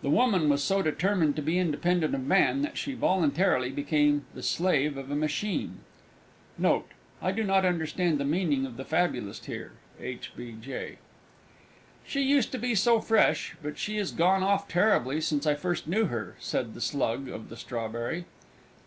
The 0.00 0.08
Woman 0.08 0.48
was 0.48 0.64
so 0.64 0.80
determined 0.80 1.36
to 1.36 1.42
be 1.42 1.58
independent 1.58 2.14
of 2.14 2.24
Man 2.26 2.62
that 2.62 2.78
she 2.78 2.94
voluntarily 2.94 3.68
became 3.68 4.24
the 4.32 4.42
slave 4.42 4.96
of 4.96 5.10
a 5.10 5.14
Machine. 5.14 5.80
Note. 6.56 6.86
I 7.20 7.30
do 7.30 7.44
not 7.44 7.66
understand 7.66 8.16
the 8.16 8.24
meaning 8.24 8.64
of 8.64 8.78
the 8.78 8.86
Fabulist 8.86 9.44
here. 9.44 9.72
H. 10.00 10.32
B. 10.34 10.56
J. 10.58 10.96
"She 12.06 12.22
used 12.22 12.52
to 12.52 12.58
be 12.58 12.74
so 12.74 13.02
fresh; 13.02 13.54
but 13.62 13.76
she 13.76 13.98
is 13.98 14.12
gone 14.12 14.42
off 14.42 14.66
terribly 14.66 15.20
since 15.20 15.46
I 15.46 15.52
first 15.54 15.86
knew 15.86 16.06
her!" 16.06 16.36
said 16.38 16.72
the 16.72 16.80
Slug 16.80 17.28
of 17.28 17.50
the 17.50 17.56
Strawberry. 17.58 18.24